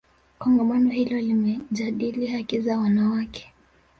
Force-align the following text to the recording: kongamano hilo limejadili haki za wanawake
kongamano 0.39 0.89
hilo 0.89 1.19
limejadili 1.19 2.27
haki 2.27 2.59
za 2.61 2.77
wanawake 2.77 3.53